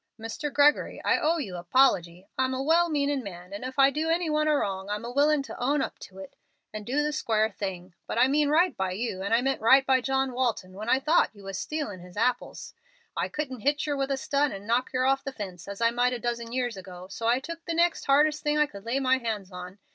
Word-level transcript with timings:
"Mr. 0.19 0.51
Gregory, 0.51 0.99
I 1.05 1.19
owe 1.19 1.37
you 1.37 1.57
a 1.57 1.63
'pology. 1.63 2.25
I'm 2.35 2.55
a 2.55 2.63
well 2.63 2.89
meanin' 2.89 3.21
man, 3.21 3.53
and 3.53 3.63
if 3.63 3.77
I 3.77 3.91
do 3.91 4.09
any 4.09 4.31
one 4.31 4.47
a 4.47 4.55
wrong 4.55 4.89
I'm 4.89 5.03
willin' 5.03 5.43
to 5.43 5.59
own 5.59 5.83
it 5.83 5.85
up 5.85 5.93
and 6.73 6.87
do 6.87 7.03
the 7.03 7.13
square 7.13 7.51
thing. 7.51 7.93
But 8.07 8.17
I 8.17 8.27
meant 8.27 8.49
right 8.49 8.75
by 8.75 8.93
you 8.93 9.21
and 9.21 9.31
I 9.31 9.41
meant 9.41 9.61
right 9.61 9.85
by 9.85 10.01
John 10.01 10.33
Walton 10.33 10.73
when 10.73 10.89
I 10.89 10.99
thought 10.99 11.35
you 11.35 11.43
was 11.43 11.59
stealin' 11.59 11.99
his 11.99 12.17
apples. 12.17 12.73
I 13.15 13.27
couldn't 13.27 13.59
hit 13.59 13.85
yer 13.85 13.95
with 13.95 14.09
a 14.09 14.17
stun 14.17 14.51
and 14.51 14.65
knock 14.65 14.91
yer 14.91 15.05
off 15.05 15.23
the 15.23 15.31
fence, 15.31 15.67
as 15.67 15.81
I 15.81 15.91
might 15.91 16.13
a 16.13 16.19
dozen 16.19 16.51
years 16.51 16.77
ago, 16.77 17.07
so 17.07 17.27
I 17.27 17.39
took 17.39 17.63
the 17.65 17.75
next 17.75 18.05
hardest 18.05 18.41
thing 18.41 18.57
I 18.57 18.65
could 18.65 18.85
lay 18.85 18.99
hands 18.99 19.51
on. 19.51 19.77